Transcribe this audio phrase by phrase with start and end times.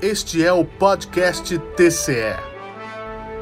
[0.00, 2.36] Este é o podcast TCE,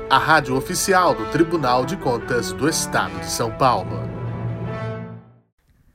[0.09, 3.91] a rádio oficial do Tribunal de Contas do Estado de São Paulo.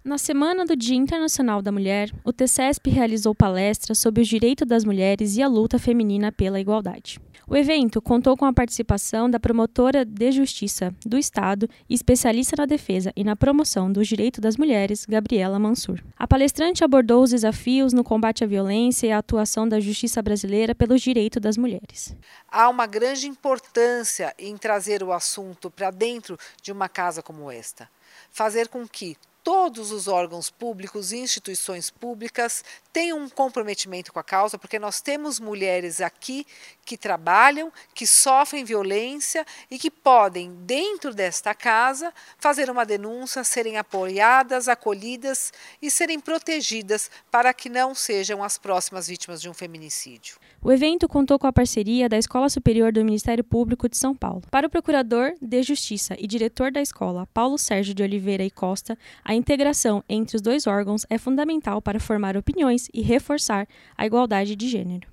[0.06, 4.86] Na semana do Dia Internacional da Mulher, o TCESP realizou palestras sobre o direito das
[4.86, 7.20] mulheres e a luta feminina pela igualdade.
[7.52, 12.66] O evento contou com a participação da promotora de justiça do Estado e especialista na
[12.66, 16.02] defesa e na promoção do direito das mulheres, Gabriela Mansur.
[16.18, 20.74] A palestrante abordou os desafios no combate à violência e a atuação da justiça brasileira
[20.74, 22.16] pelos direitos das mulheres.
[22.50, 27.90] Há uma grande importância em trazer o assunto para dentro de uma casa como esta.
[28.32, 32.64] Fazer com que todos os órgãos públicos e instituições públicas
[32.94, 36.46] tenham um comprometimento com a causa, porque nós temos mulheres aqui
[36.86, 43.78] que trabalham, que sofrem violência e que podem, dentro desta casa, fazer uma denúncia, serem
[43.78, 50.36] apoiadas, acolhidas e serem protegidas para que não sejam as próximas vítimas de um feminicídio.
[50.62, 54.44] O evento contou com a parceria da Escola Superior do Ministério Público de São Paulo.
[54.52, 58.98] Para o procurador de Justiça e diretor da escola, Paulo Sérgio de Oliveira e Costa,
[59.32, 63.66] a integração entre os dois órgãos é fundamental para formar opiniões e reforçar
[63.98, 65.08] a igualdade de gênero.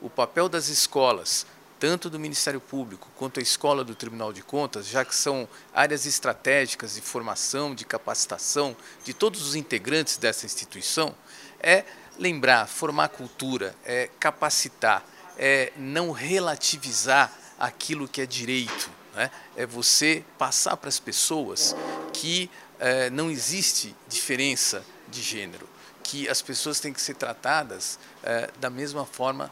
[0.00, 1.44] O papel das escolas,
[1.80, 6.06] tanto do Ministério Público quanto a escola do Tribunal de Contas, já que são áreas
[6.06, 11.12] estratégicas de formação, de capacitação de todos os integrantes dessa instituição,
[11.58, 11.84] é
[12.16, 15.04] lembrar, formar cultura, é capacitar,
[15.36, 18.88] é não relativizar aquilo que é direito.
[19.16, 19.32] Né?
[19.56, 21.74] É você passar para as pessoas
[22.12, 25.68] que é, não existe diferença de gênero,
[26.02, 29.50] que as pessoas têm que ser tratadas é, da mesma forma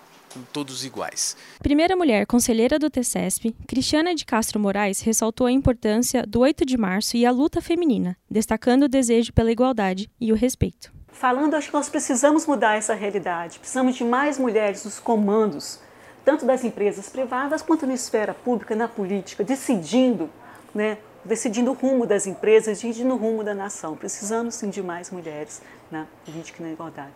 [0.53, 1.37] todos iguais.
[1.59, 6.79] Primeira mulher conselheira do TCESP, Cristiana de Castro Moraes ressaltou a importância do 8 de
[6.79, 10.91] março e a luta feminina, destacando o desejo pela igualdade e o respeito
[11.23, 13.61] falando, acho que nós precisamos mudar essa realidade.
[13.61, 15.79] Precisamos de mais mulheres nos comandos,
[16.25, 20.29] tanto das empresas privadas quanto na esfera pública, na política, decidindo,
[20.75, 23.97] né, decidindo o rumo das empresas, decidindo o rumo da nação.
[23.97, 27.13] Precisamos sim de mais mulheres na política e na igualdade.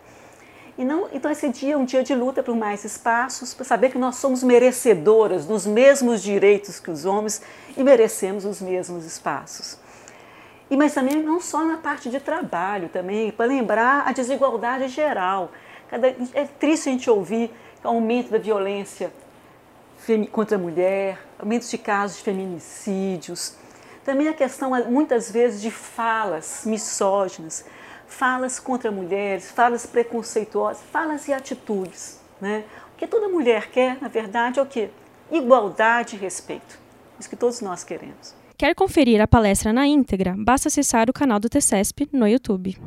[0.77, 3.89] E não, então esse dia é um dia de luta por mais espaços, para saber
[3.89, 7.41] que nós somos merecedoras dos mesmos direitos que os homens
[7.75, 9.79] e merecemos os mesmos espaços.
[10.69, 15.51] E, mas também não só na parte de trabalho, também para lembrar a desigualdade geral.
[15.89, 17.49] Cada, é triste a gente ouvir
[17.83, 19.11] o aumento da violência
[20.31, 23.55] contra a mulher, aumento de casos de feminicídios.
[24.07, 27.65] Também a questão, muitas vezes, de falas misóginas,
[28.07, 32.17] falas contra mulheres, falas preconceituosas, falas e atitudes.
[32.39, 32.63] Né?
[32.93, 34.89] O que toda mulher quer, na verdade, é o quê?
[35.29, 36.79] Igualdade e respeito.
[37.19, 38.33] Isso que todos nós queremos.
[38.57, 40.33] Quer conferir a palestra na íntegra?
[40.37, 42.77] Basta acessar o canal do TCESP no YouTube.